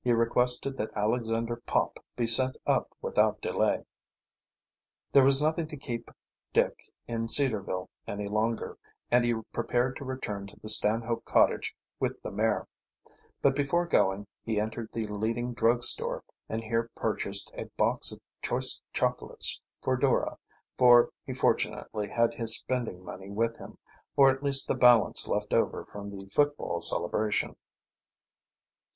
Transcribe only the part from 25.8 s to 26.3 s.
from the